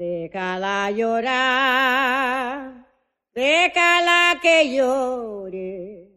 Déjala 0.00 0.90
llorar, 0.92 2.72
déjala 3.34 4.40
que 4.40 4.74
llore, 4.74 6.08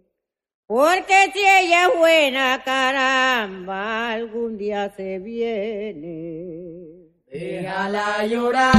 porque 0.66 1.32
si 1.34 1.40
ella 1.42 1.88
es 1.88 1.98
buena, 1.98 2.64
caramba, 2.64 4.14
algún 4.14 4.58
día 4.58 4.90
se 4.96 5.20
viene. 5.20 7.10
Déjala 7.30 8.26
llorar, 8.26 8.72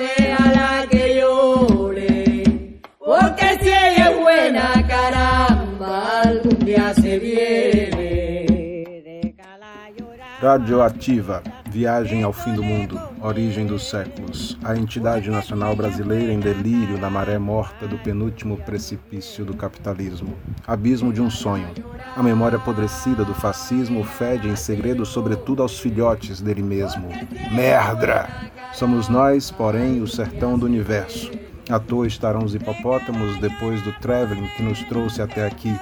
déjala 0.00 0.86
que 0.90 1.16
llore, 1.20 2.80
porque 2.98 3.58
si 3.60 3.68
ella 3.68 4.12
es 4.12 4.18
buena, 4.18 4.86
caramba, 4.88 6.22
algún 6.22 6.58
día 6.64 6.94
se 6.94 7.18
viene. 7.18 8.46
Déjala 9.04 9.90
llorar. 9.94 10.40
Radioativa, 10.40 11.42
Viagem 11.76 12.22
ao 12.22 12.32
Fim 12.32 12.54
do 12.54 12.62
Mundo, 12.62 12.98
Origem 13.20 13.66
dos 13.66 13.90
Séculos, 13.90 14.56
a 14.64 14.74
entidade 14.74 15.28
nacional 15.28 15.76
brasileira 15.76 16.32
em 16.32 16.40
delírio 16.40 16.96
na 16.96 17.10
maré 17.10 17.36
morta 17.36 17.86
do 17.86 17.98
penúltimo 17.98 18.56
precipício 18.56 19.44
do 19.44 19.54
capitalismo, 19.54 20.38
abismo 20.66 21.12
de 21.12 21.20
um 21.20 21.28
sonho. 21.28 21.68
A 22.16 22.22
memória 22.22 22.56
apodrecida 22.56 23.26
do 23.26 23.34
fascismo 23.34 24.02
fede 24.04 24.48
em 24.48 24.56
segredo 24.56 25.04
sobretudo 25.04 25.60
aos 25.60 25.78
filhotes 25.78 26.40
dele 26.40 26.62
mesmo. 26.62 27.08
Merdra! 27.52 28.26
Somos 28.72 29.10
nós, 29.10 29.50
porém, 29.50 30.00
o 30.00 30.08
sertão 30.08 30.58
do 30.58 30.64
universo. 30.64 31.30
À 31.68 31.78
toa 31.78 32.06
estarão 32.06 32.42
os 32.42 32.54
hipopótamos 32.54 33.38
depois 33.38 33.82
do 33.82 33.92
traveling 34.00 34.48
que 34.56 34.62
nos 34.62 34.82
trouxe 34.84 35.20
até 35.20 35.46
aqui, 35.46 35.78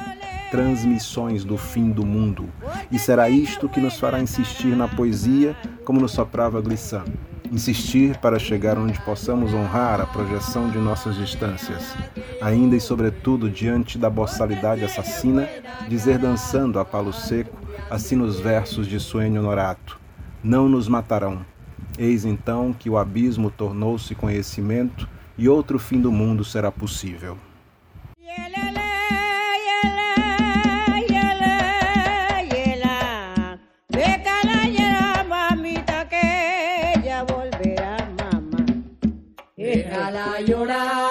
transmissões 0.54 1.42
do 1.42 1.56
fim 1.56 1.90
do 1.90 2.06
mundo. 2.06 2.48
E 2.88 2.96
será 2.96 3.28
isto 3.28 3.68
que 3.68 3.80
nos 3.80 3.98
fará 3.98 4.20
insistir 4.20 4.76
na 4.76 4.86
poesia, 4.86 5.56
como 5.84 6.00
nos 6.00 6.12
soprava 6.12 6.60
Glissant. 6.60 7.08
Insistir 7.50 8.18
para 8.18 8.38
chegar 8.38 8.78
onde 8.78 9.00
possamos 9.00 9.52
honrar 9.52 10.00
a 10.00 10.06
projeção 10.06 10.70
de 10.70 10.78
nossas 10.78 11.16
distâncias. 11.16 11.96
Ainda 12.40 12.76
e 12.76 12.80
sobretudo 12.80 13.50
diante 13.50 13.98
da 13.98 14.08
boçalidade 14.08 14.84
assassina, 14.84 15.48
dizer 15.88 16.18
dançando 16.18 16.78
a 16.78 16.84
palo 16.84 17.12
seco, 17.12 17.58
assim 17.90 18.14
nos 18.14 18.38
versos 18.38 18.86
de 18.86 19.00
Suênio 19.00 19.42
Norato: 19.42 19.98
Não 20.40 20.68
nos 20.68 20.86
matarão. 20.86 21.44
Eis 21.98 22.24
então 22.24 22.72
que 22.72 22.88
o 22.88 22.96
abismo 22.96 23.50
tornou-se 23.50 24.14
conhecimento 24.14 25.08
e 25.36 25.48
outro 25.48 25.80
fim 25.80 26.00
do 26.00 26.12
mundo 26.12 26.44
será 26.44 26.70
possível. 26.70 27.36
Déjala 39.74 40.40
llorar, 40.46 41.03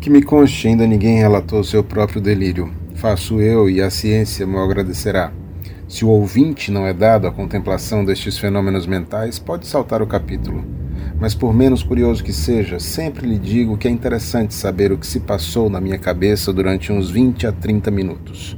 Que 0.00 0.08
me 0.08 0.22
conste, 0.22 0.66
ainda 0.66 0.86
ninguém 0.86 1.18
relatou 1.18 1.62
seu 1.62 1.84
próprio 1.84 2.22
delírio. 2.22 2.72
Faço 2.94 3.38
eu 3.38 3.68
e 3.68 3.82
a 3.82 3.90
ciência 3.90 4.46
me 4.46 4.56
agradecerá. 4.56 5.30
Se 5.86 6.06
o 6.06 6.08
ouvinte 6.08 6.70
não 6.70 6.86
é 6.86 6.94
dado 6.94 7.26
à 7.26 7.30
contemplação 7.30 8.02
destes 8.02 8.38
fenômenos 8.38 8.86
mentais, 8.86 9.38
pode 9.38 9.66
saltar 9.66 10.00
o 10.00 10.06
capítulo. 10.06 10.64
Mas 11.20 11.34
por 11.34 11.52
menos 11.52 11.82
curioso 11.82 12.24
que 12.24 12.32
seja, 12.32 12.80
sempre 12.80 13.26
lhe 13.26 13.38
digo 13.38 13.76
que 13.76 13.88
é 13.88 13.90
interessante 13.90 14.54
saber 14.54 14.90
o 14.90 14.96
que 14.96 15.06
se 15.06 15.20
passou 15.20 15.68
na 15.68 15.82
minha 15.82 15.98
cabeça 15.98 16.50
durante 16.50 16.90
uns 16.90 17.10
20 17.10 17.46
a 17.46 17.52
30 17.52 17.90
minutos. 17.90 18.56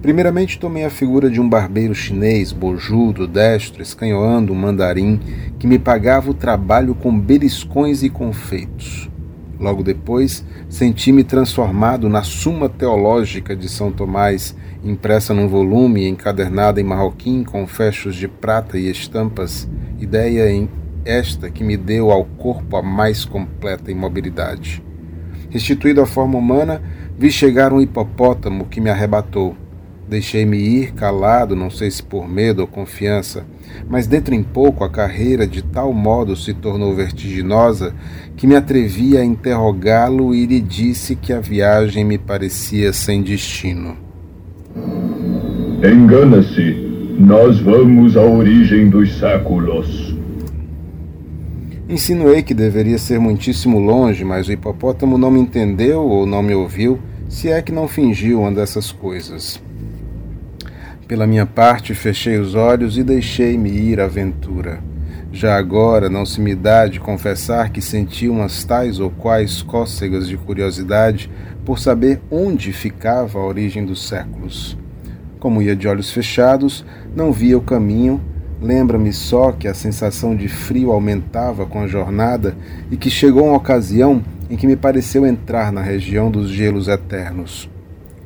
Primeiramente 0.00 0.58
tomei 0.58 0.86
a 0.86 0.90
figura 0.90 1.28
de 1.28 1.38
um 1.38 1.46
barbeiro 1.46 1.94
chinês, 1.94 2.50
bojudo, 2.50 3.26
destro, 3.26 3.82
escanhoando 3.82 4.54
um 4.54 4.56
mandarim, 4.56 5.20
que 5.58 5.66
me 5.66 5.78
pagava 5.78 6.30
o 6.30 6.34
trabalho 6.34 6.94
com 6.94 7.20
beliscões 7.20 8.02
e 8.02 8.08
confeitos. 8.08 9.10
Logo 9.60 9.82
depois, 9.82 10.42
senti-me 10.70 11.22
transformado 11.22 12.08
na 12.08 12.22
Suma 12.22 12.66
Teológica 12.66 13.54
de 13.54 13.68
São 13.68 13.92
Tomás, 13.92 14.56
impressa 14.82 15.34
num 15.34 15.46
volume 15.46 16.08
encadernada 16.08 16.80
em 16.80 16.84
marroquim 16.84 17.44
com 17.44 17.66
fechos 17.66 18.16
de 18.16 18.26
prata 18.26 18.78
e 18.78 18.90
estampas, 18.90 19.68
ideia 20.00 20.50
em 20.50 20.66
esta 21.04 21.50
que 21.50 21.62
me 21.62 21.76
deu 21.76 22.10
ao 22.10 22.24
corpo 22.24 22.74
a 22.74 22.82
mais 22.82 23.26
completa 23.26 23.90
imobilidade. 23.90 24.82
Restituído 25.50 26.00
à 26.00 26.06
forma 26.06 26.38
humana, 26.38 26.80
vi 27.18 27.30
chegar 27.30 27.70
um 27.70 27.82
hipopótamo 27.82 28.64
que 28.64 28.80
me 28.80 28.88
arrebatou. 28.88 29.54
Deixei-me 30.08 30.56
ir 30.56 30.92
calado, 30.92 31.54
não 31.54 31.68
sei 31.68 31.90
se 31.90 32.02
por 32.02 32.26
medo 32.26 32.60
ou 32.60 32.66
confiança, 32.66 33.44
mas 33.88 34.06
dentro 34.06 34.34
em 34.34 34.42
pouco 34.42 34.84
a 34.84 34.90
carreira 34.90 35.46
de 35.46 35.62
tal 35.62 35.92
modo 35.92 36.36
se 36.36 36.54
tornou 36.54 36.94
vertiginosa 36.94 37.94
que 38.36 38.46
me 38.46 38.56
atrevi 38.56 39.16
a 39.16 39.24
interrogá-lo 39.24 40.34
e 40.34 40.46
lhe 40.46 40.60
disse 40.60 41.14
que 41.16 41.32
a 41.32 41.40
viagem 41.40 42.04
me 42.04 42.18
parecia 42.18 42.92
sem 42.92 43.22
destino. 43.22 43.96
Engana-se. 45.82 46.88
Nós 47.18 47.60
vamos 47.60 48.16
à 48.16 48.22
origem 48.22 48.88
dos 48.88 49.18
séculos. 49.18 50.14
Insinuei 51.86 52.42
que 52.42 52.54
deveria 52.54 52.96
ser 52.98 53.18
muitíssimo 53.18 53.78
longe, 53.78 54.24
mas 54.24 54.46
o 54.46 54.52
hipopótamo 54.52 55.18
não 55.18 55.30
me 55.30 55.40
entendeu 55.40 56.00
ou 56.00 56.24
não 56.24 56.42
me 56.42 56.54
ouviu, 56.54 56.98
se 57.28 57.48
é 57.48 57.60
que 57.60 57.72
não 57.72 57.88
fingiu 57.88 58.40
uma 58.40 58.52
dessas 58.52 58.92
coisas. 58.92 59.60
Pela 61.10 61.26
minha 61.26 61.44
parte, 61.44 61.92
fechei 61.92 62.38
os 62.38 62.54
olhos 62.54 62.96
e 62.96 63.02
deixei-me 63.02 63.68
ir 63.68 63.98
à 63.98 64.04
aventura. 64.04 64.78
Já 65.32 65.56
agora 65.56 66.08
não 66.08 66.24
se 66.24 66.40
me 66.40 66.54
dá 66.54 66.86
de 66.86 67.00
confessar 67.00 67.70
que 67.70 67.82
senti 67.82 68.28
umas 68.28 68.62
tais 68.62 69.00
ou 69.00 69.10
quais 69.10 69.60
cócegas 69.60 70.28
de 70.28 70.36
curiosidade 70.36 71.28
por 71.64 71.80
saber 71.80 72.20
onde 72.30 72.72
ficava 72.72 73.40
a 73.40 73.44
origem 73.44 73.84
dos 73.84 74.06
séculos. 74.06 74.78
Como 75.40 75.60
ia 75.60 75.74
de 75.74 75.88
olhos 75.88 76.12
fechados, 76.12 76.84
não 77.12 77.32
via 77.32 77.58
o 77.58 77.60
caminho. 77.60 78.20
Lembra-me 78.62 79.12
só 79.12 79.50
que 79.50 79.66
a 79.66 79.74
sensação 79.74 80.36
de 80.36 80.46
frio 80.46 80.92
aumentava 80.92 81.66
com 81.66 81.80
a 81.80 81.88
jornada 81.88 82.56
e 82.88 82.96
que 82.96 83.10
chegou 83.10 83.48
uma 83.48 83.56
ocasião 83.56 84.22
em 84.48 84.56
que 84.56 84.64
me 84.64 84.76
pareceu 84.76 85.26
entrar 85.26 85.72
na 85.72 85.82
região 85.82 86.30
dos 86.30 86.48
gelos 86.48 86.86
eternos. 86.86 87.68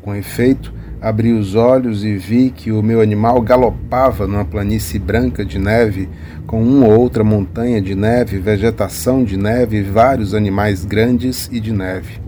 Com 0.02 0.14
efeito, 0.14 0.83
abri 1.04 1.34
os 1.34 1.54
olhos 1.54 2.02
e 2.02 2.16
vi 2.16 2.48
que 2.48 2.72
o 2.72 2.82
meu 2.82 3.02
animal 3.02 3.38
galopava 3.42 4.26
numa 4.26 4.44
planície 4.44 4.98
branca 4.98 5.44
de 5.44 5.58
neve, 5.58 6.08
com 6.46 6.62
uma 6.62 6.86
ou 6.86 6.98
outra 6.98 7.22
montanha 7.22 7.78
de 7.82 7.94
neve, 7.94 8.38
vegetação 8.38 9.22
de 9.22 9.36
neve 9.36 9.76
e 9.76 9.82
vários 9.82 10.32
animais 10.32 10.82
grandes 10.82 11.46
e 11.52 11.60
de 11.60 11.72
neve. 11.72 12.22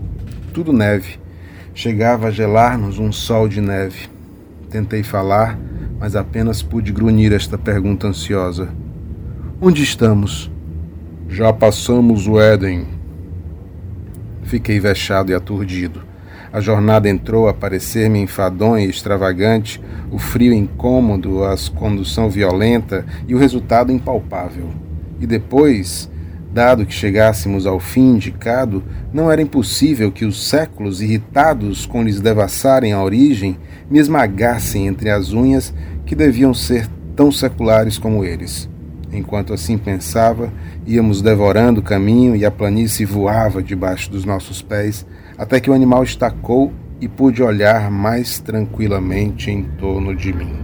Tudo 0.53 0.71
neve. 0.71 1.17
Chegava 1.73 2.27
a 2.27 2.31
gelar-nos 2.31 2.99
um 2.99 3.11
sol 3.11 3.47
de 3.47 3.61
neve. 3.61 4.09
Tentei 4.69 5.01
falar, 5.01 5.57
mas 5.99 6.15
apenas 6.15 6.61
pude 6.61 6.91
grunhir 6.91 7.33
esta 7.33 7.57
pergunta 7.57 8.07
ansiosa: 8.07 8.69
Onde 9.59 9.81
estamos? 9.81 10.51
Já 11.27 11.51
passamos 11.51 12.27
o 12.27 12.39
Éden. 12.39 12.85
Fiquei 14.43 14.79
vexado 14.79 15.31
e 15.31 15.33
aturdido. 15.33 16.06
A 16.57 16.59
jornada 16.59 17.07
entrou 17.07 17.47
a 17.47 17.53
parecer-me 17.53 18.17
enfadonha 18.17 18.83
e 18.83 18.89
extravagante, 18.89 19.79
o 20.09 20.17
frio 20.17 20.51
incômodo, 20.51 21.43
a 21.43 21.55
condução 21.75 22.31
violenta 22.31 23.05
e 23.27 23.35
o 23.35 23.37
resultado 23.37 23.91
impalpável. 23.91 24.67
E 25.19 25.27
depois 25.27 26.09
Dado 26.51 26.83
que 26.83 26.93
chegássemos 26.93 27.67
ao 27.67 27.79
fim 27.79 28.15
indicado, 28.15 28.83
não 29.13 29.31
era 29.31 29.39
impossível 29.39 30.11
que 30.11 30.25
os 30.25 30.47
séculos, 30.47 30.99
irritados 30.99 31.85
com 31.85 32.01
lhes 32.01 32.19
devassarem 32.19 32.91
a 32.91 33.03
origem, 33.03 33.59
me 33.87 33.99
esmagassem 33.99 34.87
entre 34.87 35.11
as 35.11 35.33
unhas 35.33 35.71
que 36.07 36.15
deviam 36.15 36.55
ser 36.55 36.87
tão 37.15 37.31
seculares 37.31 37.99
como 37.99 38.25
eles. 38.25 38.67
Enquanto 39.13 39.53
assim 39.53 39.77
pensava, 39.77 40.51
íamos 40.87 41.21
devorando 41.21 41.81
o 41.81 41.83
caminho 41.83 42.35
e 42.35 42.43
a 42.43 42.49
planície 42.49 43.05
voava 43.05 43.61
debaixo 43.61 44.09
dos 44.09 44.25
nossos 44.25 44.59
pés, 44.59 45.05
até 45.37 45.59
que 45.59 45.69
o 45.69 45.73
animal 45.73 46.03
estacou 46.03 46.71
e 46.99 47.07
pude 47.07 47.43
olhar 47.43 47.91
mais 47.91 48.39
tranquilamente 48.39 49.51
em 49.51 49.63
torno 49.63 50.15
de 50.15 50.33
mim. 50.33 50.55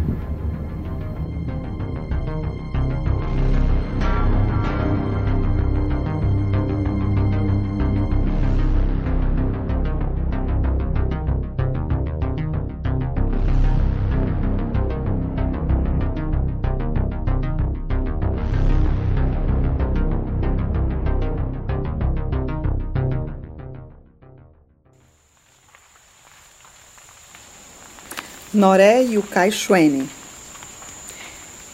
Noré 28.54 29.04
e 29.04 29.18
o 29.18 29.24
Caixuene. 29.24 30.08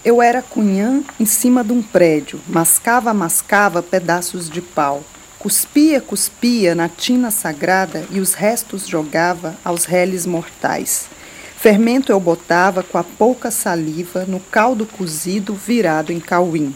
Eu 0.03 0.21
era 0.21 0.41
cunhã 0.41 1.03
em 1.19 1.25
cima 1.25 1.61
de 1.61 1.73
um 1.73 1.81
prédio, 1.81 2.39
mascava, 2.47 3.13
mascava 3.13 3.83
pedaços 3.83 4.49
de 4.49 4.61
pau, 4.61 5.03
cuspia, 5.37 5.99
cuspia 5.99 6.73
na 6.73 6.87
tina 6.87 7.31
sagrada 7.31 8.05
e 8.09 8.21
os 8.21 8.33
restos 8.33 8.87
jogava 8.87 9.57
aos 9.63 9.83
reles 9.83 10.25
mortais. 10.25 11.09
Fermento 11.57 12.13
eu 12.13 12.19
botava 12.21 12.81
com 12.81 12.97
a 12.97 13.03
pouca 13.03 13.51
saliva 13.51 14.23
no 14.25 14.39
caldo 14.39 14.85
cozido 14.85 15.53
virado 15.53 16.13
em 16.13 16.19
cauim. 16.21 16.73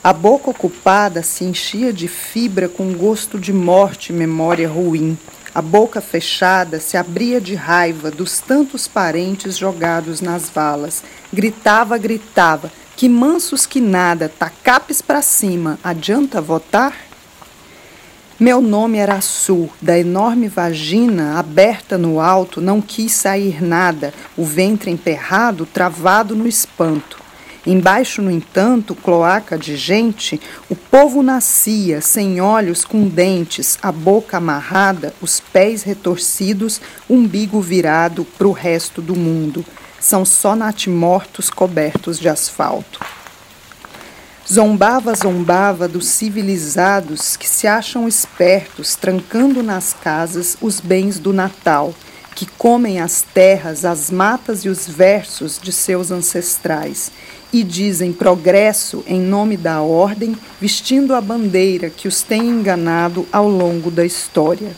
A 0.00 0.12
boca 0.12 0.50
ocupada 0.50 1.24
se 1.24 1.42
enchia 1.42 1.92
de 1.92 2.06
fibra 2.06 2.68
com 2.68 2.92
gosto 2.92 3.36
de 3.36 3.52
morte 3.52 4.12
memória 4.12 4.68
ruim. 4.68 5.18
A 5.54 5.62
boca 5.62 6.00
fechada 6.00 6.80
se 6.80 6.96
abria 6.96 7.40
de 7.40 7.54
raiva 7.54 8.10
dos 8.10 8.40
tantos 8.40 8.88
parentes 8.88 9.56
jogados 9.56 10.20
nas 10.20 10.50
valas. 10.50 11.04
Gritava, 11.32 11.96
gritava. 11.96 12.72
Que 12.96 13.08
mansos 13.08 13.64
que 13.64 13.80
nada, 13.80 14.28
tacapes 14.28 15.00
para 15.00 15.22
cima, 15.22 15.78
adianta 15.82 16.40
votar? 16.40 16.96
Meu 18.38 18.60
nome 18.60 18.98
era 18.98 19.20
Sul, 19.20 19.70
da 19.80 19.96
enorme 19.96 20.48
vagina 20.48 21.38
aberta 21.38 21.96
no 21.96 22.20
alto, 22.20 22.60
não 22.60 22.80
quis 22.80 23.12
sair 23.12 23.62
nada, 23.62 24.12
o 24.36 24.44
ventre 24.44 24.90
emperrado, 24.90 25.66
travado 25.66 26.34
no 26.34 26.46
espanto. 26.48 27.23
Embaixo, 27.66 28.20
no 28.20 28.30
entanto, 28.30 28.94
cloaca 28.94 29.56
de 29.56 29.74
gente, 29.74 30.38
o 30.68 30.76
povo 30.76 31.22
nascia, 31.22 32.02
sem 32.02 32.38
olhos, 32.40 32.84
com 32.84 33.08
dentes, 33.08 33.78
a 33.80 33.90
boca 33.90 34.36
amarrada, 34.36 35.14
os 35.20 35.40
pés 35.40 35.82
retorcidos, 35.82 36.80
umbigo 37.08 37.60
virado 37.62 38.24
para 38.24 38.46
o 38.46 38.52
resto 38.52 39.00
do 39.00 39.16
mundo. 39.16 39.64
São 39.98 40.26
só 40.26 40.54
natimortos 40.54 41.48
cobertos 41.48 42.18
de 42.18 42.28
asfalto. 42.28 43.00
Zombava, 44.46 45.14
zombava 45.14 45.88
dos 45.88 46.06
civilizados 46.06 47.34
que 47.34 47.48
se 47.48 47.66
acham 47.66 48.06
espertos, 48.06 48.94
trancando 48.94 49.62
nas 49.62 49.94
casas 49.94 50.58
os 50.60 50.80
bens 50.80 51.18
do 51.18 51.32
Natal, 51.32 51.94
que 52.34 52.44
comem 52.44 53.00
as 53.00 53.22
terras, 53.22 53.86
as 53.86 54.10
matas 54.10 54.66
e 54.66 54.68
os 54.68 54.86
versos 54.86 55.58
de 55.58 55.72
seus 55.72 56.10
ancestrais 56.10 57.10
e 57.54 57.62
dizem 57.62 58.12
progresso 58.12 59.04
em 59.06 59.20
nome 59.20 59.56
da 59.56 59.80
ordem, 59.80 60.36
vestindo 60.60 61.14
a 61.14 61.20
bandeira 61.20 61.88
que 61.88 62.08
os 62.08 62.20
tem 62.20 62.48
enganado 62.48 63.28
ao 63.30 63.48
longo 63.48 63.92
da 63.92 64.04
história. 64.04 64.72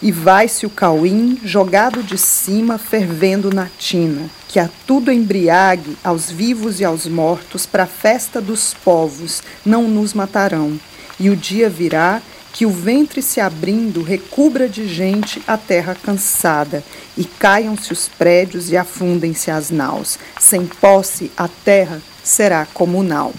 E 0.00 0.12
vai-se 0.12 0.64
o 0.66 0.70
cauim, 0.70 1.36
jogado 1.42 2.00
de 2.00 2.16
cima, 2.16 2.78
fervendo 2.78 3.52
na 3.52 3.66
tina, 3.76 4.30
que 4.46 4.60
a 4.60 4.70
tudo 4.86 5.10
embriague, 5.10 5.96
aos 6.04 6.30
vivos 6.30 6.78
e 6.78 6.84
aos 6.84 7.08
mortos, 7.08 7.66
para 7.66 7.82
a 7.82 7.88
festa 7.88 8.40
dos 8.40 8.72
povos, 8.72 9.42
não 9.66 9.88
nos 9.88 10.14
matarão. 10.14 10.78
E 11.18 11.28
o 11.28 11.34
dia 11.34 11.68
virá 11.68 12.22
que 12.52 12.66
o 12.66 12.70
ventre 12.70 13.22
se 13.22 13.40
abrindo 13.40 14.02
recubra 14.02 14.68
de 14.68 14.86
gente 14.86 15.42
a 15.46 15.56
terra 15.56 15.94
cansada, 15.94 16.82
e 17.16 17.24
caiam-se 17.24 17.92
os 17.92 18.08
prédios 18.08 18.70
e 18.70 18.76
afundem-se 18.76 19.50
as 19.50 19.70
naus. 19.70 20.18
Sem 20.38 20.66
posse, 20.66 21.30
a 21.36 21.48
terra 21.48 22.00
será 22.22 22.66
comunal. 22.66 23.32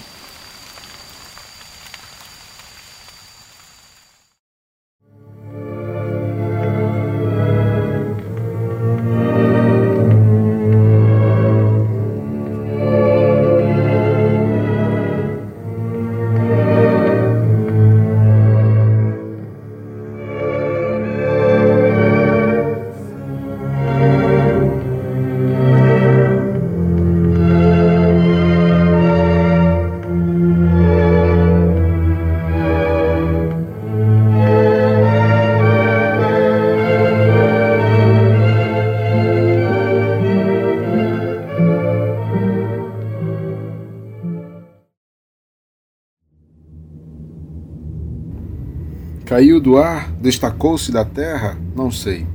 Caiu 49.51 49.59
do 49.59 49.77
ar? 49.77 50.09
Destacou-se 50.13 50.93
da 50.93 51.03
terra? 51.03 51.57
Não 51.75 51.91
sei. 51.91 52.25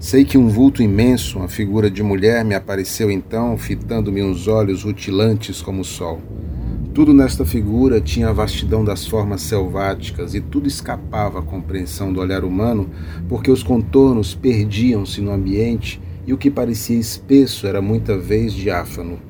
Sei 0.00 0.24
que 0.24 0.36
um 0.36 0.48
vulto 0.48 0.82
imenso, 0.82 1.38
uma 1.38 1.46
figura 1.46 1.88
de 1.88 2.02
mulher, 2.02 2.44
me 2.44 2.56
apareceu 2.56 3.08
então, 3.08 3.56
fitando-me 3.56 4.20
uns 4.20 4.48
olhos 4.48 4.82
rutilantes 4.82 5.62
como 5.62 5.82
o 5.82 5.84
sol. 5.84 6.20
Tudo 6.92 7.14
nesta 7.14 7.44
figura 7.44 8.00
tinha 8.00 8.30
a 8.30 8.32
vastidão 8.32 8.84
das 8.84 9.06
formas 9.06 9.42
selváticas 9.42 10.34
e 10.34 10.40
tudo 10.40 10.66
escapava 10.66 11.38
à 11.38 11.42
compreensão 11.42 12.12
do 12.12 12.18
olhar 12.18 12.42
humano, 12.42 12.90
porque 13.28 13.48
os 13.48 13.62
contornos 13.62 14.34
perdiam-se 14.34 15.20
no 15.20 15.30
ambiente 15.30 16.00
e 16.26 16.32
o 16.32 16.36
que 16.36 16.50
parecia 16.50 16.98
espesso 16.98 17.68
era 17.68 17.80
muita 17.80 18.18
vez 18.18 18.52
diáfano. 18.52 19.20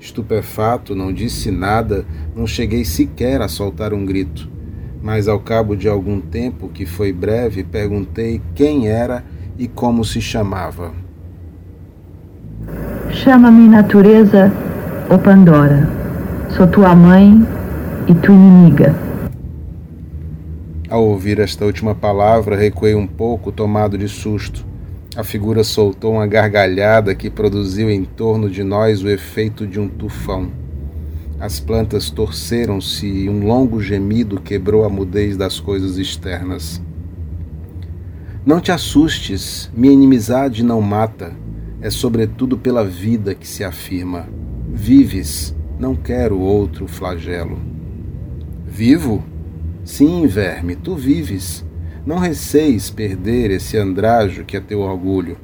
Estupefato, 0.00 0.94
não 0.94 1.12
disse 1.12 1.50
nada, 1.50 2.06
não 2.34 2.46
cheguei 2.46 2.82
sequer 2.82 3.42
a 3.42 3.48
soltar 3.48 3.92
um 3.92 4.06
grito 4.06 4.56
mas 5.02 5.28
ao 5.28 5.38
cabo 5.38 5.76
de 5.76 5.88
algum 5.88 6.20
tempo, 6.20 6.68
que 6.68 6.84
foi 6.84 7.12
breve, 7.12 7.62
perguntei 7.62 8.40
quem 8.54 8.88
era 8.88 9.24
e 9.58 9.66
como 9.66 10.04
se 10.04 10.20
chamava. 10.20 10.92
Chama-me 13.10 13.68
natureza 13.68 14.52
ou 15.10 15.18
Pandora. 15.18 15.88
Sou 16.50 16.66
tua 16.66 16.94
mãe 16.94 17.46
e 18.06 18.14
tua 18.14 18.34
inimiga. 18.34 18.94
Ao 20.88 21.04
ouvir 21.04 21.38
esta 21.38 21.64
última 21.64 21.94
palavra, 21.94 22.56
recuei 22.56 22.94
um 22.94 23.06
pouco, 23.06 23.52
tomado 23.52 23.98
de 23.98 24.08
susto. 24.08 24.64
A 25.16 25.24
figura 25.24 25.64
soltou 25.64 26.14
uma 26.14 26.26
gargalhada 26.26 27.14
que 27.14 27.28
produziu 27.28 27.90
em 27.90 28.04
torno 28.04 28.48
de 28.48 28.62
nós 28.62 29.02
o 29.02 29.08
efeito 29.08 29.66
de 29.66 29.78
um 29.78 29.88
tufão. 29.88 30.48
As 31.40 31.60
plantas 31.60 32.10
torceram-se 32.10 33.06
e 33.06 33.28
um 33.28 33.46
longo 33.46 33.80
gemido 33.80 34.40
quebrou 34.40 34.84
a 34.84 34.88
mudez 34.88 35.36
das 35.36 35.60
coisas 35.60 35.96
externas. 35.96 36.82
Não 38.44 38.60
te 38.60 38.72
assustes, 38.72 39.70
minha 39.72 39.92
inimizade 39.92 40.64
não 40.64 40.82
mata, 40.82 41.32
é 41.80 41.90
sobretudo 41.90 42.58
pela 42.58 42.84
vida 42.84 43.36
que 43.36 43.46
se 43.46 43.62
afirma. 43.62 44.28
Vives, 44.68 45.54
não 45.78 45.94
quero 45.94 46.40
outro 46.40 46.88
flagelo. 46.88 47.56
Vivo? 48.66 49.22
Sim, 49.84 50.26
verme, 50.26 50.74
tu 50.74 50.96
vives. 50.96 51.64
Não 52.04 52.18
receis 52.18 52.90
perder 52.90 53.52
esse 53.52 53.76
andrajo 53.76 54.44
que 54.44 54.56
é 54.56 54.60
teu 54.60 54.80
orgulho. 54.80 55.36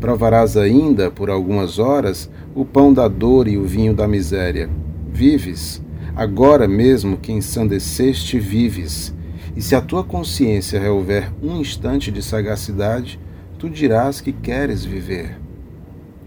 Provarás 0.00 0.56
ainda, 0.56 1.08
por 1.08 1.30
algumas 1.30 1.78
horas, 1.78 2.28
o 2.52 2.64
pão 2.64 2.92
da 2.92 3.06
dor 3.06 3.46
e 3.46 3.56
o 3.56 3.64
vinho 3.64 3.94
da 3.94 4.08
miséria 4.08 4.68
Vives, 5.08 5.82
agora 6.14 6.66
mesmo 6.66 7.16
que 7.16 7.32
ensandeceste 7.32 8.38
vives, 8.38 9.14
e 9.56 9.62
se 9.62 9.74
a 9.74 9.80
tua 9.80 10.04
consciência 10.04 10.78
revolver 10.78 11.32
um 11.42 11.56
instante 11.56 12.10
de 12.10 12.22
sagacidade, 12.22 13.18
tu 13.58 13.70
dirás 13.70 14.20
que 14.20 14.32
queres 14.32 14.84
viver. 14.84 15.38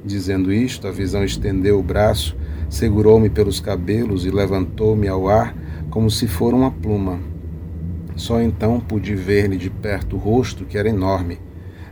Dizendo 0.03 0.51
isto, 0.51 0.87
a 0.87 0.91
visão 0.91 1.23
estendeu 1.23 1.77
o 1.77 1.83
braço, 1.83 2.35
segurou-me 2.69 3.29
pelos 3.29 3.59
cabelos 3.59 4.25
e 4.25 4.31
levantou-me 4.31 5.07
ao 5.07 5.29
ar 5.29 5.55
como 5.89 6.09
se 6.09 6.27
for 6.27 6.53
uma 6.53 6.71
pluma. 6.71 7.19
Só 8.15 8.41
então 8.41 8.79
pude 8.79 9.13
ver-lhe 9.13 9.57
de 9.57 9.69
perto 9.69 10.15
o 10.15 10.19
rosto, 10.19 10.65
que 10.65 10.77
era 10.77 10.89
enorme, 10.89 11.39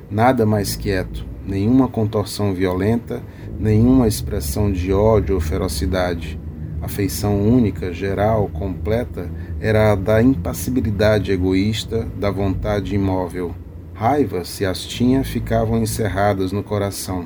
nada 0.10 0.46
mais 0.46 0.75
quieto, 0.75 1.25
nenhuma 1.46 1.88
contorção 1.88 2.53
violenta, 2.53 3.22
nenhuma 3.60 4.08
expressão 4.08 4.72
de 4.72 4.91
ódio 4.91 5.36
ou 5.36 5.41
ferocidade. 5.41 6.39
A 6.88 6.89
feição 6.89 7.38
única, 7.38 7.91
geral, 7.91 8.48
completa, 8.48 9.29
era 9.60 9.91
a 9.91 9.96
da 9.96 10.24
impassibilidade 10.24 11.34
egoísta, 11.34 12.08
da 12.17 12.32
vontade 12.32 12.96
imóvel. 12.96 13.53
Raiva, 13.94 14.46
se 14.46 14.65
as 14.65 14.86
tinha, 14.86 15.22
ficavam 15.22 15.82
encerradas 15.82 16.53
no 16.53 16.63
coração. 16.63 17.25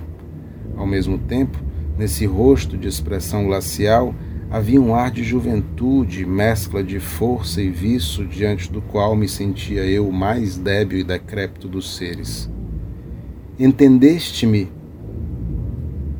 Ao 0.75 0.87
mesmo 0.87 1.19
tempo, 1.19 1.59
nesse 1.95 2.25
rosto 2.25 2.75
de 2.75 2.87
expressão 2.87 3.45
glacial, 3.45 4.15
havia 4.49 4.81
um 4.81 4.95
ar 4.95 5.11
de 5.11 5.23
juventude, 5.23 6.25
mescla 6.25 6.83
de 6.83 6.99
força 6.99 7.61
e 7.61 7.69
vício, 7.69 8.27
diante 8.27 8.71
do 8.71 8.81
qual 8.81 9.15
me 9.15 9.29
sentia 9.29 9.85
eu 9.85 10.09
o 10.09 10.11
mais 10.11 10.57
débil 10.57 10.97
e 10.97 11.03
decrépito 11.03 11.67
dos 11.67 11.95
seres. 11.95 12.49
Entendeste-me? 13.59 14.71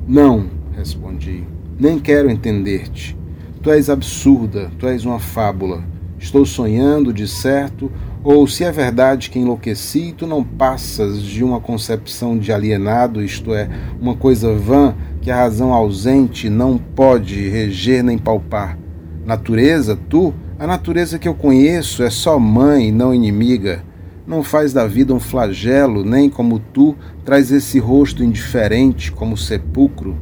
Não, 0.08 0.46
respondi. 0.78 1.44
Nem 1.80 1.98
quero 1.98 2.30
entender-te. 2.30 3.20
Tu 3.62 3.70
és 3.70 3.92
absurda, 3.92 4.72
tu 4.80 4.88
és 4.88 5.06
uma 5.06 5.20
fábula. 5.20 5.84
Estou 6.18 6.44
sonhando, 6.48 7.14
de 7.14 7.28
certo, 7.28 7.92
ou 8.24 8.48
se 8.48 8.64
é 8.64 8.72
verdade 8.72 9.30
que 9.30 9.38
enlouqueci, 9.38 10.16
tu 10.18 10.26
não 10.26 10.44
passas 10.44 11.22
de 11.22 11.44
uma 11.44 11.60
concepção 11.60 12.40
de 12.40 12.52
alienado, 12.52 13.24
isto 13.24 13.54
é, 13.54 13.70
uma 14.02 14.16
coisa 14.16 14.52
vã 14.56 14.96
que 15.22 15.30
a 15.30 15.36
razão 15.36 15.72
ausente 15.74 16.50
não 16.50 16.76
pode 16.76 17.50
reger 17.50 18.04
nem 18.04 18.18
palpar. 18.18 18.80
Natureza, 19.28 19.96
tu, 20.10 20.34
a 20.58 20.66
natureza 20.66 21.20
que 21.20 21.28
eu 21.28 21.36
conheço 21.36 22.02
é 22.02 22.10
só 22.10 22.40
mãe, 22.40 22.92
não 22.92 23.14
inimiga. 23.14 23.84
Não 24.26 24.42
faz 24.42 24.74
da 24.74 24.88
vida 24.88 25.14
um 25.14 25.20
flagelo, 25.20 26.04
nem 26.04 26.32
como 26.32 26.58
tu 26.58 26.96
traz 27.24 27.52
esse 27.52 27.78
rosto 27.78 28.24
indiferente 28.24 29.12
como 29.12 29.38
sepulcro. 29.38 30.18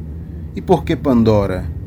E 0.54 0.60
por 0.60 0.84
que 0.84 0.94
Pandora? 0.94 1.79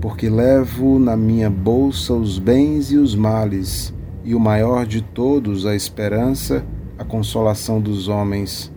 Porque 0.00 0.28
levo 0.28 0.98
na 0.98 1.16
minha 1.16 1.50
bolsa 1.50 2.12
os 2.12 2.38
bens 2.38 2.92
e 2.92 2.96
os 2.96 3.14
males 3.14 3.94
e 4.24 4.34
o 4.34 4.40
maior 4.40 4.84
de 4.84 5.00
todos, 5.00 5.64
a 5.64 5.74
esperança, 5.74 6.66
a 6.98 7.04
consolação 7.04 7.80
dos 7.80 8.08
homens. 8.08 8.72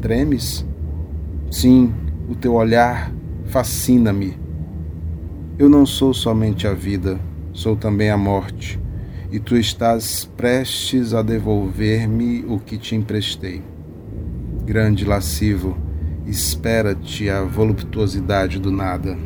Tremes? 0.00 0.66
Sim, 1.50 1.94
o 2.28 2.34
teu 2.34 2.54
olhar 2.54 3.12
fascina-me. 3.46 4.36
Eu 5.58 5.68
não 5.68 5.86
sou 5.86 6.12
somente 6.12 6.66
a 6.66 6.72
vida, 6.72 7.20
sou 7.52 7.76
também 7.76 8.10
a 8.10 8.16
morte, 8.16 8.80
e 9.30 9.38
tu 9.38 9.56
estás 9.56 10.24
prestes 10.36 11.14
a 11.14 11.22
devolver-me 11.22 12.44
o 12.48 12.58
que 12.58 12.78
te 12.78 12.96
emprestei. 12.96 13.62
Grande 14.64 15.04
lascivo, 15.04 15.76
espera-te 16.26 17.28
a 17.28 17.42
voluptuosidade 17.42 18.58
do 18.58 18.70
nada. 18.72 19.16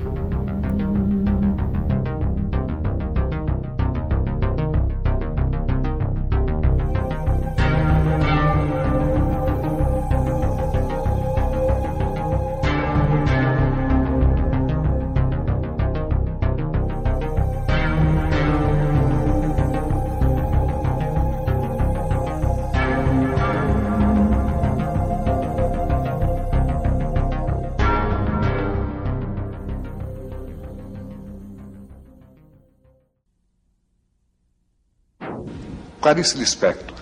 Clarice 36.04 36.36
Lispector. 36.36 36.98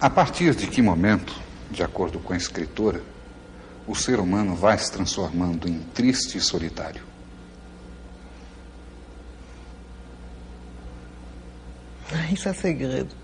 A 0.00 0.10
partir 0.10 0.52
de 0.56 0.66
que 0.66 0.82
momento, 0.82 1.32
de 1.70 1.80
acordo 1.80 2.18
com 2.18 2.32
a 2.32 2.36
escritora, 2.36 3.00
o 3.86 3.94
ser 3.94 4.18
humano 4.18 4.56
vai 4.56 4.76
se 4.76 4.90
transformando 4.90 5.68
em 5.68 5.78
triste 5.78 6.38
e 6.38 6.40
solitário? 6.40 7.04
Isso 12.34 12.48
é 12.48 12.52
segredo. 12.52 13.14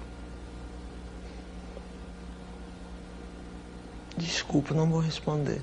Desculpa, 4.16 4.72
não 4.72 4.88
vou 4.88 5.00
responder. 5.00 5.60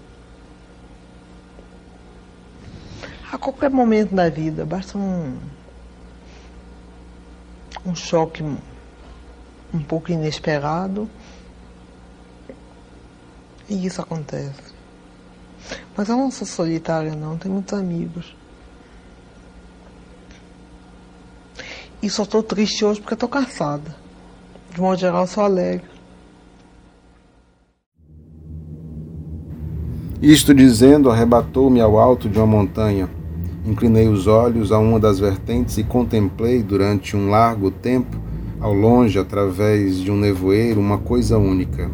A 3.31 3.37
qualquer 3.37 3.69
momento 3.69 4.13
da 4.13 4.27
vida, 4.27 4.65
basta 4.65 4.97
um 4.97 5.39
um 7.85 7.95
choque 7.95 8.43
um 9.73 9.79
pouco 9.79 10.11
inesperado. 10.11 11.09
E 13.69 13.85
isso 13.85 14.01
acontece. 14.01 14.71
Mas 15.95 16.09
eu 16.09 16.17
não 16.17 16.31
sou 16.31 16.45
solitária, 16.45 17.15
não, 17.15 17.37
tenho 17.37 17.53
muitos 17.53 17.73
amigos. 17.73 18.35
E 22.01 22.09
só 22.09 22.23
estou 22.23 22.41
triste 22.41 22.83
hoje 22.83 22.99
porque 22.99 23.13
estou 23.13 23.29
cansada. 23.29 23.95
De 24.73 24.81
modo 24.81 24.99
geral, 24.99 25.27
sou 25.27 25.43
alegre. 25.43 25.89
Isto 30.21 30.53
dizendo, 30.53 31.09
arrebatou-me 31.09 31.79
ao 31.81 31.99
alto 31.99 32.29
de 32.29 32.37
uma 32.37 32.47
montanha 32.47 33.09
Inclinei 33.63 34.07
os 34.07 34.25
olhos 34.25 34.71
a 34.71 34.79
uma 34.79 34.99
das 34.99 35.19
vertentes 35.19 35.77
e 35.77 35.83
contemplei 35.83 36.63
durante 36.63 37.15
um 37.15 37.29
largo 37.29 37.69
tempo, 37.69 38.17
ao 38.59 38.73
longe, 38.73 39.19
através 39.19 39.97
de 39.97 40.09
um 40.09 40.17
nevoeiro, 40.17 40.79
uma 40.79 40.97
coisa 40.97 41.37
única. 41.37 41.89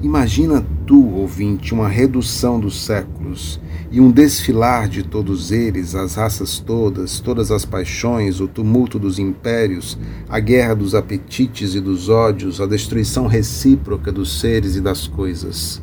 Imagina 0.00 0.64
tu, 0.86 1.14
ouvinte, 1.14 1.74
uma 1.74 1.88
redução 1.88 2.58
dos 2.58 2.84
séculos 2.84 3.60
e 3.90 4.00
um 4.00 4.10
desfilar 4.10 4.88
de 4.88 5.02
todos 5.02 5.52
eles, 5.52 5.94
as 5.94 6.14
raças 6.14 6.58
todas, 6.58 7.20
todas 7.20 7.50
as 7.50 7.64
paixões, 7.64 8.40
o 8.40 8.48
tumulto 8.48 8.98
dos 8.98 9.18
impérios, 9.18 9.98
a 10.28 10.40
guerra 10.40 10.74
dos 10.74 10.94
apetites 10.94 11.74
e 11.74 11.80
dos 11.80 12.08
ódios, 12.08 12.60
a 12.60 12.66
destruição 12.66 13.26
recíproca 13.26 14.10
dos 14.10 14.40
seres 14.40 14.74
e 14.74 14.80
das 14.80 15.06
coisas. 15.06 15.82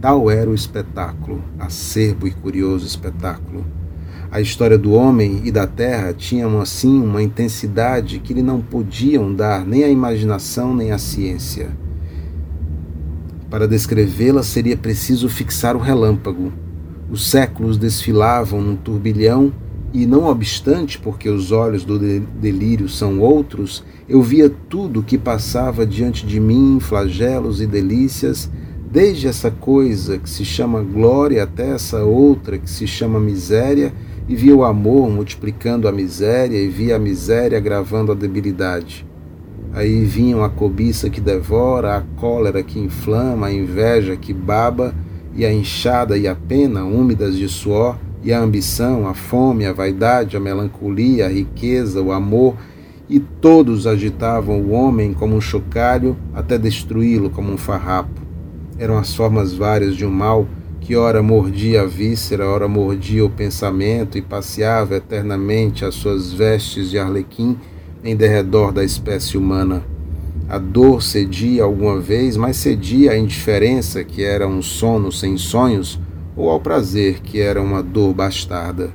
Tal 0.00 0.30
era 0.30 0.48
o 0.48 0.54
espetáculo, 0.54 1.42
acerbo 1.58 2.26
e 2.26 2.30
curioso 2.30 2.86
espetáculo. 2.86 3.81
A 4.32 4.40
história 4.40 4.78
do 4.78 4.92
homem 4.92 5.42
e 5.44 5.52
da 5.52 5.66
terra 5.66 6.14
tinha 6.14 6.48
assim 6.58 7.02
uma 7.02 7.22
intensidade 7.22 8.18
que 8.18 8.32
lhe 8.32 8.40
não 8.40 8.62
podiam 8.62 9.30
dar 9.30 9.66
nem 9.66 9.84
a 9.84 9.90
imaginação 9.90 10.74
nem 10.74 10.90
a 10.90 10.96
ciência. 10.96 11.68
Para 13.50 13.68
descrevê-la 13.68 14.42
seria 14.42 14.74
preciso 14.74 15.28
fixar 15.28 15.76
o 15.76 15.78
relâmpago. 15.78 16.50
Os 17.10 17.28
séculos 17.28 17.76
desfilavam 17.76 18.62
num 18.62 18.74
turbilhão 18.74 19.52
e, 19.92 20.06
não 20.06 20.24
obstante, 20.24 20.98
porque 20.98 21.28
os 21.28 21.52
olhos 21.52 21.84
do 21.84 21.98
delírio 21.98 22.88
são 22.88 23.20
outros, 23.20 23.84
eu 24.08 24.22
via 24.22 24.48
tudo 24.48 25.00
o 25.00 25.02
que 25.02 25.18
passava 25.18 25.84
diante 25.84 26.26
de 26.26 26.40
mim, 26.40 26.78
flagelos 26.80 27.60
e 27.60 27.66
delícias, 27.66 28.50
desde 28.90 29.28
essa 29.28 29.50
coisa 29.50 30.16
que 30.16 30.30
se 30.30 30.42
chama 30.42 30.80
glória 30.80 31.42
até 31.42 31.72
essa 31.72 32.02
outra 32.02 32.56
que 32.56 32.70
se 32.70 32.86
chama 32.86 33.20
miséria 33.20 33.92
e 34.28 34.36
via 34.36 34.54
o 34.54 34.64
amor 34.64 35.10
multiplicando 35.10 35.88
a 35.88 35.92
miséria 35.92 36.58
e 36.58 36.68
via 36.68 36.96
a 36.96 36.98
miséria 36.98 37.58
agravando 37.58 38.12
a 38.12 38.14
debilidade. 38.14 39.06
Aí 39.74 40.04
vinham 40.04 40.44
a 40.44 40.50
cobiça 40.50 41.08
que 41.08 41.20
devora, 41.20 41.96
a 41.96 42.02
cólera 42.20 42.62
que 42.62 42.78
inflama, 42.78 43.46
a 43.46 43.52
inveja 43.52 44.16
que 44.16 44.32
baba, 44.32 44.94
e 45.34 45.46
a 45.46 45.52
enxada 45.52 46.18
e 46.18 46.28
a 46.28 46.34
pena 46.34 46.84
úmidas 46.84 47.36
de 47.36 47.48
suor, 47.48 47.96
e 48.22 48.32
a 48.32 48.38
ambição, 48.38 49.08
a 49.08 49.14
fome, 49.14 49.64
a 49.64 49.72
vaidade, 49.72 50.36
a 50.36 50.40
melancolia, 50.40 51.26
a 51.26 51.28
riqueza, 51.28 52.02
o 52.02 52.12
amor, 52.12 52.54
e 53.08 53.18
todos 53.18 53.86
agitavam 53.86 54.60
o 54.60 54.70
homem 54.70 55.12
como 55.12 55.34
um 55.34 55.40
chocalho 55.40 56.16
até 56.34 56.56
destruí-lo 56.56 57.30
como 57.30 57.52
um 57.52 57.56
farrapo. 57.56 58.20
Eram 58.78 58.96
as 58.96 59.14
formas 59.14 59.52
várias 59.52 59.96
de 59.96 60.06
um 60.06 60.10
mal 60.10 60.46
que 60.82 60.96
ora 60.96 61.22
mordia 61.22 61.82
a 61.82 61.86
víscera, 61.86 62.44
ora 62.44 62.66
mordia 62.66 63.24
o 63.24 63.30
pensamento 63.30 64.18
e 64.18 64.22
passeava 64.22 64.96
eternamente 64.96 65.84
as 65.84 65.94
suas 65.94 66.32
vestes 66.32 66.90
de 66.90 66.98
arlequim 66.98 67.56
em 68.02 68.16
derredor 68.16 68.72
da 68.72 68.82
espécie 68.82 69.38
humana. 69.38 69.84
A 70.48 70.58
dor 70.58 71.00
cedia 71.00 71.62
alguma 71.62 72.00
vez, 72.00 72.36
mas 72.36 72.56
cedia 72.56 73.12
à 73.12 73.16
indiferença, 73.16 74.02
que 74.02 74.24
era 74.24 74.46
um 74.46 74.60
sono 74.60 75.12
sem 75.12 75.36
sonhos, 75.36 76.00
ou 76.36 76.50
ao 76.50 76.58
prazer, 76.58 77.20
que 77.20 77.40
era 77.40 77.62
uma 77.62 77.80
dor 77.80 78.12
bastarda. 78.12 78.90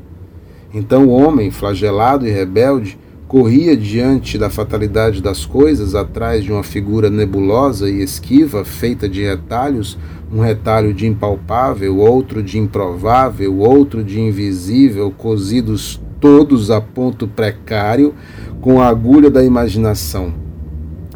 Então 0.74 1.08
o 1.08 1.12
homem, 1.12 1.50
flagelado 1.52 2.28
e 2.28 2.32
rebelde, 2.32 3.00
corria 3.30 3.76
diante 3.76 4.38
da 4.38 4.50
fatalidade 4.50 5.22
das 5.22 5.46
coisas 5.46 5.96
atrás 5.96 6.44
de 6.44 6.52
uma 6.52 6.64
figura 6.64 7.10
nebulosa 7.10 7.90
e 7.90 8.02
esquiva, 8.02 8.66
feita 8.66 9.08
de 9.08 9.24
retalhos, 9.24 9.98
um 10.32 10.42
retalho 10.42 10.94
de 10.94 11.08
impalpável, 11.08 11.98
outro 11.98 12.44
de 12.44 12.58
improvável, 12.58 13.58
outro 13.58 14.04
de 14.04 14.20
invisível, 14.20 15.12
cozidos 15.12 16.02
todos 16.20 16.70
a 16.72 16.82
ponto 16.82 17.28
precário 17.28 18.14
com 18.60 18.82
a 18.82 18.88
agulha 18.88 19.30
da 19.30 19.44
imaginação. 19.44 20.34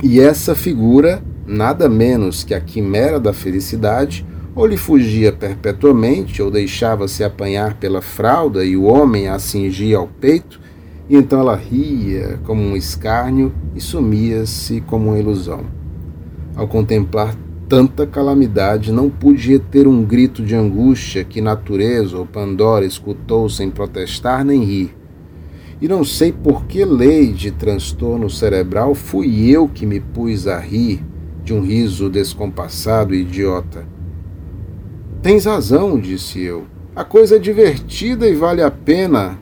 E 0.02 0.20
essa 0.20 0.56
figura, 0.56 1.22
nada 1.46 1.90
menos 1.90 2.44
que 2.44 2.54
a 2.54 2.62
quimera 2.62 3.20
da 3.20 3.34
felicidade, 3.34 4.26
ou 4.56 4.66
lhe 4.66 4.78
fugia 4.78 5.32
perpetuamente, 5.32 6.42
ou 6.42 6.52
deixava-se 6.52 7.24
apanhar 7.24 7.76
pela 7.76 8.02
fralda 8.02 8.66
e 8.66 8.76
o 8.76 8.84
homem 8.84 9.28
a 9.28 9.40
cingia 9.40 9.98
ao 9.98 10.08
peito, 10.08 10.60
e 11.10 11.16
então 11.16 11.40
ela 11.40 11.56
ria 11.56 12.40
como 12.44 12.62
um 12.62 12.76
escárnio 12.76 13.52
e 13.76 13.82
sumia-se 13.82 14.82
como 14.82 15.10
uma 15.10 15.20
ilusão. 15.20 15.66
Ao 16.56 16.68
contemplar 16.68 17.36
tanta 17.72 18.06
calamidade, 18.06 18.92
não 18.92 19.10
pude 19.10 19.58
ter 19.58 19.88
um 19.88 20.04
grito 20.04 20.44
de 20.44 20.54
angústia 20.54 21.24
que 21.24 21.40
natureza 21.40 22.18
ou 22.18 22.26
Pandora 22.26 22.84
escutou 22.84 23.48
sem 23.48 23.72
protestar 23.72 24.44
nem 24.44 24.62
rir. 24.62 24.94
E 25.80 25.88
não 25.88 26.04
sei 26.04 26.34
por 26.34 26.66
que 26.66 26.84
lei 26.84 27.32
de 27.32 27.50
transtorno 27.50 28.30
cerebral 28.30 28.94
fui 28.94 29.50
eu 29.50 29.70
que 29.70 29.86
me 29.86 30.02
pus 30.02 30.48
a 30.48 30.60
rir 30.60 31.02
de 31.46 31.54
um 31.54 31.62
riso 31.62 32.10
descompassado 32.10 33.16
e 33.16 33.22
idiota. 33.22 33.86
Tens 35.22 35.46
razão, 35.46 35.98
disse 35.98 36.42
eu. 36.42 36.66
A 36.94 37.06
coisa 37.06 37.38
é 37.38 37.40
divertida 37.40 38.28
e 38.28 38.36
vale 38.36 38.62
a 38.62 38.70
pena. 38.70 39.40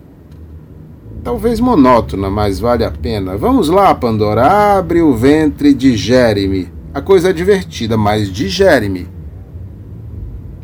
Talvez 1.24 1.60
monótona, 1.60 2.30
mas 2.30 2.60
vale 2.60 2.84
a 2.84 2.92
pena. 2.92 3.36
Vamos 3.36 3.70
lá, 3.70 3.96
Pandora, 3.96 4.78
abre 4.78 5.02
o 5.02 5.16
ventre, 5.16 5.74
digere-me. 5.74 6.78
A 6.92 7.02
coisa 7.02 7.30
é 7.30 7.34
divertida, 7.34 7.96
mas 7.96 8.34
digere-me. 8.34 9.08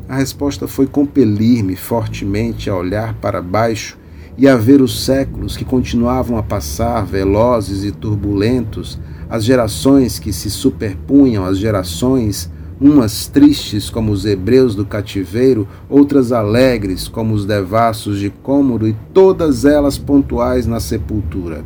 A 0.09 0.15
resposta 0.17 0.67
foi 0.67 0.87
compelir-me 0.87 1.75
fortemente 1.75 2.67
a 2.67 2.75
olhar 2.75 3.13
para 3.15 3.43
baixo 3.43 3.95
e 4.35 4.47
a 4.47 4.55
ver 4.55 4.81
os 4.81 5.05
séculos 5.05 5.55
que 5.55 5.63
continuavam 5.63 6.35
a 6.39 6.43
passar, 6.43 7.05
velozes 7.05 7.83
e 7.83 7.91
turbulentos, 7.91 8.99
as 9.29 9.45
gerações 9.45 10.17
que 10.17 10.33
se 10.33 10.49
superpunham 10.49 11.45
às 11.45 11.59
gerações, 11.59 12.49
umas 12.81 13.27
tristes 13.27 13.91
como 13.91 14.11
os 14.11 14.25
hebreus 14.25 14.73
do 14.73 14.83
cativeiro, 14.83 15.67
outras 15.87 16.31
alegres 16.31 17.07
como 17.07 17.35
os 17.35 17.45
devassos 17.45 18.19
de 18.19 18.31
Cômodo 18.31 18.87
e 18.87 18.95
todas 19.13 19.63
elas 19.63 19.99
pontuais 19.99 20.65
na 20.65 20.79
sepultura. 20.79 21.63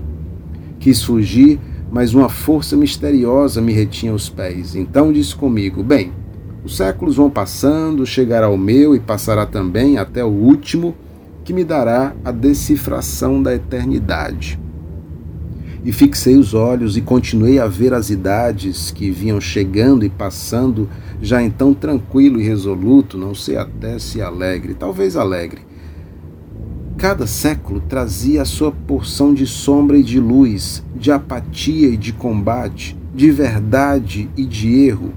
Quis 0.79 1.01
fugir, 1.01 1.59
mas 1.91 2.13
uma 2.13 2.29
força 2.29 2.75
misteriosa 2.75 3.61
me 3.61 3.73
retinha 3.73 4.13
os 4.13 4.29
pés. 4.29 4.75
Então 4.75 5.11
disse 5.11 5.35
comigo: 5.35 5.83
Bem, 5.83 6.11
os 6.63 6.77
séculos 6.77 7.15
vão 7.15 7.29
passando, 7.29 8.05
chegará 8.05 8.49
o 8.49 8.57
meu 8.57 8.95
e 8.95 8.99
passará 8.99 9.45
também 9.45 9.97
até 9.97 10.23
o 10.23 10.29
último, 10.29 10.95
que 11.43 11.53
me 11.53 11.63
dará 11.63 12.13
a 12.23 12.31
decifração 12.31 13.41
da 13.41 13.55
eternidade. 13.55 14.59
E 15.83 15.91
fixei 15.93 16.35
os 16.35 16.53
olhos 16.53 16.97
e 16.97 17.01
continuei 17.01 17.57
a 17.57 17.65
ver 17.65 17.93
as 17.93 18.09
idades 18.09 18.91
que 18.91 19.09
vinham 19.09 19.39
chegando 19.39 20.05
e 20.05 20.09
passando, 20.09 20.89
já 21.21 21.41
então 21.41 21.73
tranquilo 21.73 22.39
e 22.39 22.43
resoluto, 22.43 23.17
não 23.17 23.33
sei 23.33 23.55
até 23.55 23.97
se 23.97 24.21
alegre, 24.21 24.73
talvez 24.73 25.15
alegre, 25.15 25.61
Cada 26.99 27.25
século 27.25 27.81
trazia 27.87 28.41
a 28.41 28.45
sua 28.45 28.73
porção 28.73 29.33
de 29.33 29.47
sombra 29.47 29.97
e 29.97 30.03
de 30.03 30.19
luz, 30.19 30.83
de 30.93 31.09
apatia 31.13 31.87
e 31.87 31.95
de 31.95 32.11
combate, 32.11 32.93
de 33.15 33.31
verdade 33.31 34.29
e 34.35 34.43
de 34.43 34.81
erro, 34.81 35.13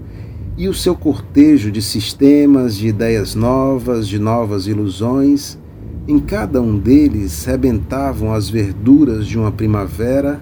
e 0.56 0.68
o 0.68 0.74
seu 0.74 0.94
cortejo 0.94 1.72
de 1.72 1.82
sistemas, 1.82 2.76
de 2.76 2.86
ideias 2.86 3.34
novas, 3.34 4.06
de 4.06 4.16
novas 4.16 4.68
ilusões. 4.68 5.58
Em 6.06 6.20
cada 6.20 6.62
um 6.62 6.78
deles 6.78 7.44
rebentavam 7.44 8.32
as 8.32 8.48
verduras 8.48 9.26
de 9.26 9.36
uma 9.36 9.50
primavera 9.50 10.40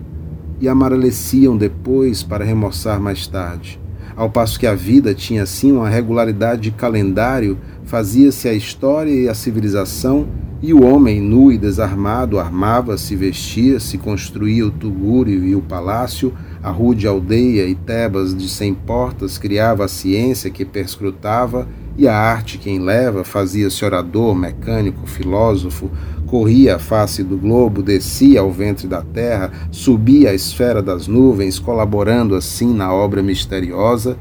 e 0.60 0.68
amareleciam 0.68 1.56
depois 1.56 2.22
para 2.22 2.44
remoçar 2.44 3.00
mais 3.00 3.26
tarde. 3.26 3.80
Ao 4.14 4.28
passo 4.28 4.60
que 4.60 4.66
a 4.66 4.74
vida 4.74 5.14
tinha 5.14 5.44
assim 5.44 5.72
uma 5.72 5.88
regularidade 5.88 6.60
de 6.60 6.70
calendário, 6.70 7.56
fazia-se 7.84 8.46
a 8.46 8.52
história 8.52 9.10
e 9.10 9.26
a 9.26 9.32
civilização 9.32 10.28
e 10.62 10.74
o 10.74 10.84
homem, 10.84 11.22
nu 11.22 11.50
e 11.50 11.56
desarmado, 11.56 12.38
armava-se, 12.38 13.16
vestia-se, 13.16 13.96
construía 13.96 14.66
o 14.66 14.70
tugúrio 14.70 15.42
e 15.42 15.54
o 15.54 15.62
palácio, 15.62 16.34
a 16.62 16.70
rude 16.70 17.06
aldeia 17.06 17.66
e 17.66 17.74
Tebas 17.74 18.34
de 18.36 18.46
cem 18.46 18.74
portas 18.74 19.38
criava 19.38 19.86
a 19.86 19.88
ciência 19.88 20.50
que 20.50 20.66
perscrutava, 20.66 21.66
e 21.96 22.06
a 22.06 22.14
arte 22.14 22.58
quem 22.58 22.78
leva 22.78 23.24
fazia-se 23.24 23.84
orador, 23.84 24.34
mecânico, 24.34 25.06
filósofo, 25.06 25.90
corria 26.26 26.76
a 26.76 26.78
face 26.78 27.22
do 27.22 27.38
globo, 27.38 27.82
descia 27.82 28.40
ao 28.40 28.52
ventre 28.52 28.86
da 28.86 29.00
terra, 29.00 29.50
subia 29.70 30.30
à 30.30 30.34
esfera 30.34 30.82
das 30.82 31.08
nuvens, 31.08 31.58
colaborando 31.58 32.34
assim 32.34 32.72
na 32.74 32.92
obra 32.92 33.22
misteriosa 33.22 34.16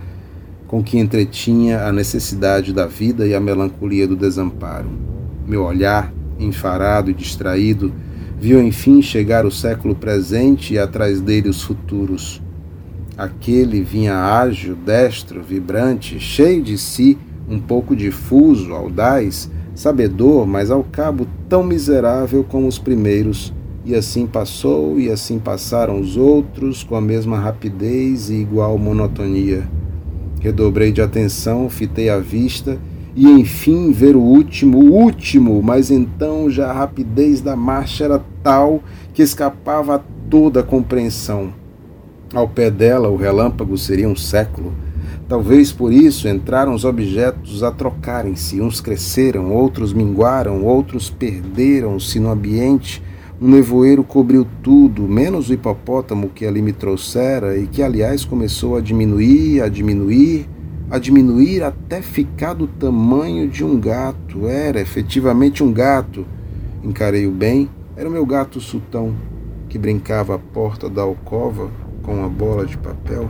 com 0.67 0.83
que 0.83 0.99
entretinha 0.99 1.83
a 1.83 1.91
necessidade 1.91 2.71
da 2.71 2.85
vida 2.85 3.27
e 3.27 3.33
a 3.33 3.39
melancolia 3.39 4.07
do 4.07 4.15
desamparo. 4.15 4.87
Meu 5.47 5.63
olhar 5.63 6.13
enfarado 6.39 7.11
e 7.11 7.13
distraído, 7.13 7.93
viu 8.39 8.61
enfim 8.63 9.01
chegar 9.01 9.45
o 9.45 9.51
século 9.51 9.93
presente 9.93 10.73
e 10.73 10.79
atrás 10.79 11.19
dele 11.19 11.49
os 11.49 11.61
futuros. 11.61 12.41
Aquele 13.17 13.81
vinha 13.81 14.15
ágil, 14.15 14.75
destro, 14.75 15.43
vibrante, 15.43 16.19
cheio 16.19 16.63
de 16.63 16.77
si, 16.77 17.17
um 17.49 17.59
pouco 17.59 17.95
difuso, 17.95 18.73
audaz, 18.73 19.51
sabedor, 19.75 20.47
mas 20.47 20.71
ao 20.71 20.83
cabo 20.83 21.27
tão 21.49 21.63
miserável 21.63 22.43
como 22.43 22.67
os 22.67 22.79
primeiros. 22.79 23.53
E 23.85 23.95
assim 23.95 24.25
passou, 24.27 24.99
e 24.99 25.09
assim 25.09 25.39
passaram 25.39 25.99
os 25.99 26.15
outros, 26.15 26.83
com 26.83 26.95
a 26.95 27.01
mesma 27.01 27.39
rapidez 27.39 28.29
e 28.29 28.35
igual 28.35 28.77
monotonia. 28.77 29.67
Redobrei 30.39 30.91
de 30.91 31.01
atenção, 31.01 31.69
fitei 31.69 32.09
a 32.09 32.19
vista 32.19 32.79
e 33.15 33.27
enfim 33.27 33.91
ver 33.91 34.15
o 34.15 34.21
último, 34.21 34.77
o 34.77 34.93
último, 34.93 35.61
mas 35.61 35.91
então 35.91 36.49
já 36.49 36.69
a 36.69 36.73
rapidez 36.73 37.41
da 37.41 37.55
marcha 37.55 38.05
era 38.05 38.23
tal 38.43 38.81
que 39.13 39.21
escapava 39.21 39.95
a 39.95 40.01
toda 40.29 40.59
a 40.61 40.63
compreensão. 40.63 41.53
Ao 42.33 42.47
pé 42.47 42.69
dela, 42.69 43.09
o 43.09 43.15
relâmpago 43.15 43.77
seria 43.77 44.07
um 44.07 44.15
século. 44.15 44.73
Talvez 45.27 45.71
por 45.71 45.91
isso 45.91 46.27
entraram 46.27 46.73
os 46.73 46.85
objetos 46.85 47.63
a 47.63 47.71
trocarem-se. 47.71 48.61
Uns 48.61 48.79
cresceram, 48.79 49.51
outros 49.51 49.93
minguaram, 49.93 50.63
outros 50.63 51.09
perderam-se 51.09 52.19
no 52.19 52.29
ambiente. 52.29 53.01
Um 53.41 53.49
nevoeiro 53.49 54.03
cobriu 54.03 54.45
tudo, 54.61 55.03
menos 55.07 55.49
o 55.49 55.53
hipopótamo 55.53 56.29
que 56.29 56.45
ali 56.45 56.61
me 56.61 56.73
trouxera 56.73 57.57
e 57.57 57.67
que, 57.67 57.81
aliás, 57.81 58.25
começou 58.25 58.75
a 58.75 58.81
diminuir, 58.81 59.61
a 59.61 59.69
diminuir 59.69 60.47
a 60.89 60.97
diminuir 60.97 61.63
até 61.63 62.01
ficar 62.01 62.53
do 62.53 62.67
tamanho 62.67 63.47
de 63.47 63.63
um 63.63 63.79
gato. 63.79 64.47
Era 64.47 64.79
efetivamente 64.79 65.63
um 65.63 65.71
gato. 65.71 66.25
Encarei-o 66.83 67.31
bem, 67.31 67.69
era 67.95 68.07
o 68.07 68.11
meu 68.11 68.25
gato 68.25 68.59
sultão, 68.59 69.13
que 69.67 69.77
brincava 69.77 70.35
à 70.35 70.39
porta 70.39 70.89
da 70.89 71.01
alcova 71.01 71.69
com 72.01 72.15
uma 72.15 72.29
bola 72.29 72.65
de 72.65 72.77
papel. 72.77 73.29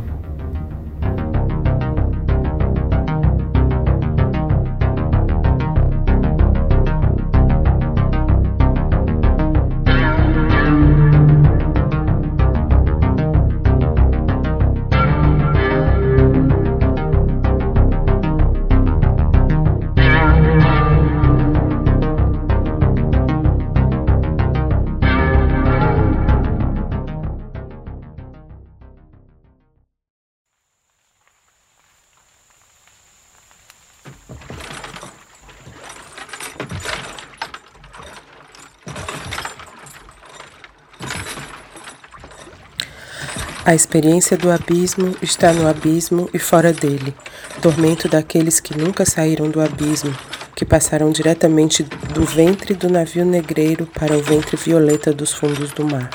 A 43.70 43.76
experiência 43.76 44.36
do 44.36 44.50
abismo 44.50 45.16
está 45.22 45.54
no 45.54 45.68
abismo 45.68 46.28
e 46.34 46.40
fora 46.40 46.74
dele, 46.74 47.14
tormento 47.62 48.10
daqueles 48.10 48.60
que 48.60 48.76
nunca 48.76 49.06
saíram 49.06 49.48
do 49.48 49.62
abismo, 49.62 50.12
que 50.56 50.66
passaram 50.66 51.12
diretamente 51.12 51.84
do 51.84 52.26
ventre 52.26 52.74
do 52.74 52.90
navio 52.90 53.24
negreiro 53.24 53.86
para 53.86 54.18
o 54.18 54.24
ventre 54.24 54.58
violeta 54.58 55.14
dos 55.14 55.32
fundos 55.32 55.72
do 55.72 55.86
mar. 55.86 56.10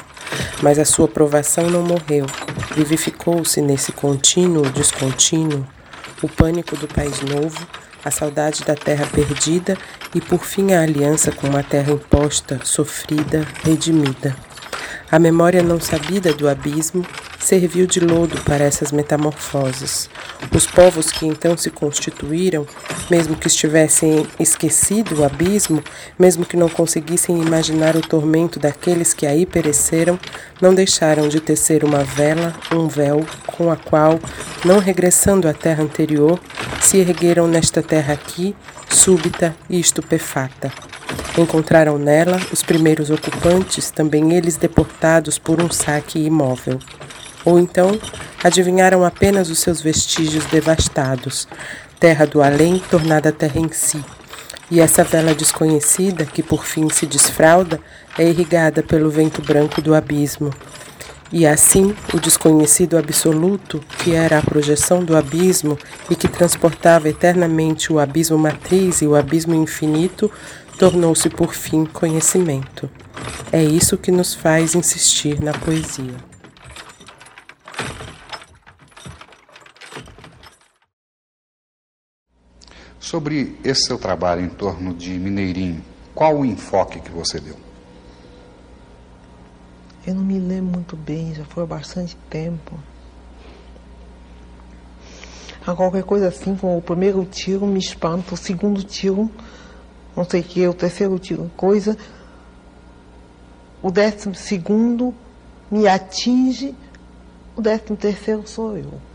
Mas 0.61 0.81
a 0.81 0.85
sua 0.85 1.07
provação 1.07 1.71
não 1.71 1.85
morreu, 1.85 2.27
vivificou-se 2.75 3.61
nesse 3.63 3.93
contínuo 3.93 4.69
descontínuo, 4.71 5.65
o 6.25 6.29
pânico 6.29 6.77
do 6.77 6.89
país 6.89 7.21
novo, 7.21 7.65
a 8.05 8.11
saudade 8.11 8.65
da 8.65 8.75
terra 8.75 9.07
perdida 9.07 9.79
e 10.13 10.21
por 10.21 10.45
fim 10.45 10.73
a 10.73 10.83
aliança 10.83 11.31
com 11.31 11.47
uma 11.47 11.63
terra 11.63 11.93
imposta, 11.93 12.59
sofrida, 12.65 13.47
redimida. 13.63 14.35
A 15.09 15.21
memória 15.21 15.63
não 15.63 15.79
sabida 15.81 16.35
do 16.35 16.49
abismo 16.49 17.07
serviu 17.45 17.87
de 17.87 18.01
lodo 18.01 18.41
para 18.43 18.65
essas 18.65 18.91
metamorfoses. 18.91 20.09
Os 20.51 20.67
povos 20.67 21.13
que 21.13 21.27
então 21.27 21.57
se 21.59 21.69
constituíram, 21.69 22.67
mesmo 23.11 23.37
que 23.37 23.47
estivessem 23.47 24.27
esquecido 24.41 25.21
o 25.21 25.25
abismo, 25.25 25.85
mesmo 26.19 26.47
que 26.47 26.57
não 26.57 26.71
conseguissem 26.71 27.41
imaginar 27.41 27.97
o 27.97 28.01
tormento 28.01 28.59
daqueles 28.59 29.13
que 29.13 29.27
aí 29.27 29.45
pereceram, 29.45 30.19
não 30.61 30.75
deixaram 30.75 31.29
de 31.29 31.39
tecer 31.39 31.85
uma 31.85 32.03
vela, 32.03 32.55
um 32.73 32.89
véu, 32.89 33.25
com 33.47 33.71
a 33.71 33.77
qual, 33.77 34.19
não 34.65 34.79
regressando 34.79 35.47
à 35.47 35.53
terra 35.53 35.83
anterior, 35.83 36.41
se 36.81 36.97
ergueram 36.97 37.47
nesta 37.47 37.83
terra 37.83 38.15
aqui, 38.15 38.57
súbita 38.89 39.55
e 39.69 39.79
estupefata. 39.79 40.73
Encontraram 41.37 41.99
nela 41.99 42.41
os 42.51 42.63
primeiros 42.63 43.11
ocupantes, 43.11 43.91
também 43.91 44.33
eles 44.33 44.57
deportados 44.57 45.39
por 45.39 45.61
um 45.61 45.71
saque 45.71 46.19
imóvel. 46.19 46.79
Ou 47.45 47.59
então 47.59 47.99
adivinharam 48.43 49.05
apenas 49.05 49.51
os 49.51 49.59
seus 49.59 49.81
vestígios 49.81 50.45
devastados, 50.47 51.47
terra 52.01 52.27
do 52.27 52.43
além 52.43 52.79
tornada 52.79 53.33
terra 53.33 53.61
em 53.61 53.71
si. 53.73 54.03
E 54.71 54.81
essa 54.81 55.05
vela 55.05 55.35
desconhecida, 55.35 56.25
que 56.25 56.43
por 56.43 56.65
fim 56.65 56.89
se 56.89 57.07
desfralda, 57.07 57.81
é 58.19 58.27
irrigada 58.29 58.83
pelo 58.83 59.11
vento 59.11 59.43
branco 59.43 59.83
do 59.83 59.95
abismo. 59.95 60.51
E 61.31 61.47
assim, 61.47 61.95
o 62.13 62.21
desconhecido 62.21 62.97
absoluto, 62.97 63.81
que 63.99 64.15
era 64.15 64.39
a 64.39 64.43
projeção 64.43 65.05
do 65.05 65.17
abismo 65.17 65.79
e 66.09 66.15
que 66.15 66.29
transportava 66.29 67.09
eternamente 67.09 67.93
o 67.93 67.99
abismo 67.99 68.39
matriz 68.39 69.03
e 69.03 69.07
o 69.07 69.17
abismo 69.17 69.55
infinito, 69.55 70.31
tornou-se 70.79 71.29
por 71.29 71.55
fim 71.55 71.85
conhecimento. 71.85 72.89
É 73.53 73.63
isso 73.63 73.97
que 73.99 74.11
nos 74.11 74.35
faz 74.35 74.75
insistir 74.75 75.43
na 75.43 75.53
poesia. 75.53 76.34
Sobre 83.15 83.57
esse 83.63 83.83
seu 83.83 83.97
trabalho 83.97 84.45
em 84.45 84.49
torno 84.49 84.93
de 84.93 85.17
Mineirinho, 85.17 85.85
qual 86.13 86.39
o 86.39 86.45
enfoque 86.45 86.99
que 86.99 87.13
você 87.13 87.39
deu? 87.39 87.55
Eu 90.05 90.17
não 90.17 90.25
me 90.25 90.37
lembro 90.37 90.73
muito 90.73 90.97
bem, 90.97 91.33
já 91.33 91.45
foi 91.45 91.63
há 91.63 91.67
bastante 91.67 92.17
tempo. 92.29 92.77
A 95.65 95.77
qualquer 95.77 96.03
coisa 96.03 96.27
assim, 96.27 96.57
como 96.57 96.77
o 96.77 96.83
primeiro 96.83 97.25
tiro 97.25 97.65
me 97.69 97.79
espanta, 97.79 98.35
o 98.35 98.37
segundo 98.37 98.83
tiro, 98.83 99.31
não 100.17 100.25
sei 100.25 100.41
o 100.41 100.45
que, 100.45 100.67
o 100.67 100.75
terceiro 100.75 101.17
tiro, 101.17 101.49
coisa. 101.57 101.97
O 103.81 103.93
décimo 103.93 104.35
segundo 104.35 105.15
me 105.71 105.87
atinge, 105.87 106.75
o 107.55 107.63
décimo 107.63 107.97
terceiro 107.97 108.45
sou 108.45 108.77
eu. 108.77 109.14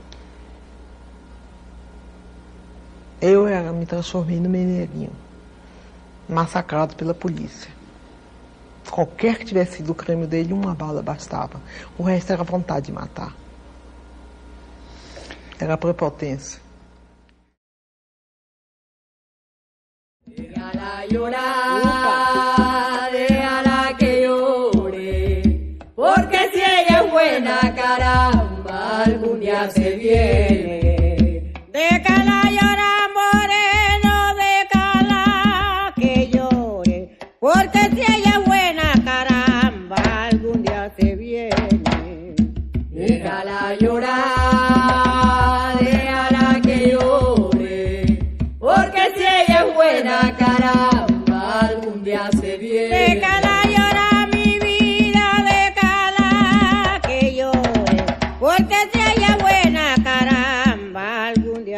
Eu 3.22 3.48
era, 3.48 3.74
me 3.74 3.86
transformei 3.86 4.40
no 4.40 4.50
mineirinho, 4.50 5.12
massacrado 6.28 6.96
pela 6.96 7.14
polícia. 7.14 7.70
Qualquer 8.90 9.38
que 9.38 9.46
tivesse 9.46 9.78
sido 9.78 9.92
o 9.92 9.96
crânio 9.96 10.26
dele, 10.26 10.54
uma 10.54 10.74
bala 10.74 11.02
bastava. 11.02 11.62
O 11.98 12.04
resto 12.04 12.32
era 12.32 12.44
vontade 12.44 12.88
de 12.88 12.92
matar. 12.94 13.36
Era 15.60 15.78
prepotência. 15.78 16.62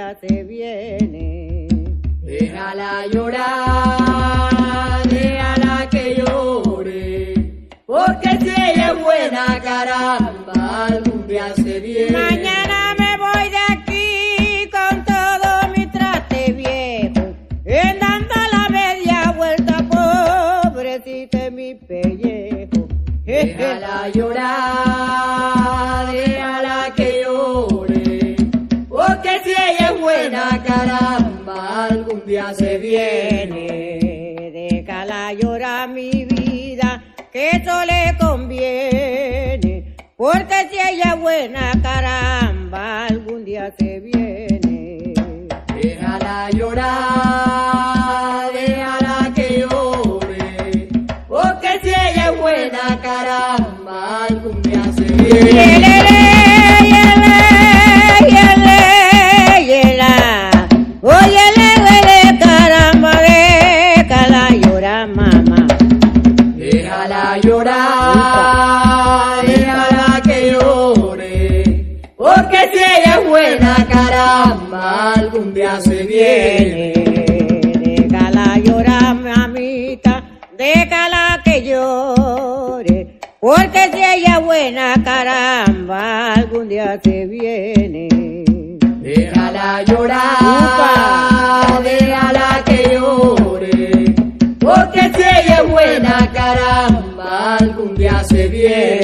Día 0.02 0.18
se 0.20 0.44
viene. 0.44 1.68
Déjala 2.24 3.06
llorar, 3.14 5.04
déjala 5.08 5.88
que 5.92 6.16
llore, 6.16 7.68
porque 7.86 8.30
si 8.40 8.50
ella 8.50 8.94
es 8.94 9.04
buena, 9.04 9.62
caramba, 9.62 10.86
algún 10.88 11.28
día 11.28 11.54
se 11.56 11.80
viene. 11.80 12.18
Mañana 12.18 12.96
me 12.98 13.18
voy 13.18 13.50
de 13.56 13.64
aquí 13.76 14.70
con 14.72 15.06
todo 15.06 15.50
mi 15.76 15.86
traste 15.88 16.54
viejo, 16.54 17.36
en 17.66 18.00
dando 18.00 18.36
la 18.56 18.70
media 18.70 19.32
vuelta, 19.38 19.84
pobrecita 20.74 21.52
mi 21.52 21.76
pellejo. 21.76 22.88
Déjala 23.26 24.10
llorar, 24.10 24.90
porque 40.32 40.70
si 40.70 40.78
ella 40.78 41.13
es 41.13 41.20
buena, 41.20 41.72
caramba, 41.82 43.08
algún 43.08 43.44
día 43.44 43.74
se 43.78 44.00
viene. 44.00 45.13
Déjala 45.76 46.50
llorar, 46.52 46.91
déjala 48.54 49.32
que 49.36 49.60
llore, 49.60 50.88
porque 51.28 51.80
si 51.84 51.89
ella 51.89 52.32
es 52.32 52.39
buena, 52.39 53.02
caramba, 53.02 54.26
algún 54.30 54.62
día 54.62 54.84
se 54.96 55.04
viene. 55.04 55.81
Buena, 84.62 84.93
caramba, 85.04 86.34
algún 86.34 86.69
día 86.69 87.00
se 87.04 87.26
viene. 87.26 88.08
Déjala 89.02 89.82
llorar, 89.84 91.82
déjala 91.84 92.62
que 92.63 92.93
llore, 92.93 94.13
porque 94.60 95.02
si 95.15 95.21
ella 95.21 95.62
es 95.63 95.69
buena, 95.69 96.32
caramba, 96.32 97.58
algún 97.58 97.95
día 97.95 98.24
se 98.24 98.47
viene. 98.47 99.01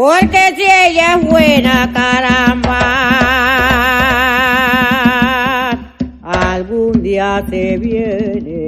Porque 0.00 0.54
si 0.56 0.62
ella 0.62 1.16
es 1.16 1.28
buena, 1.28 1.92
caramba, 1.92 2.80
algún 6.22 7.02
día 7.02 7.44
se 7.50 7.76
viene. 7.76 8.59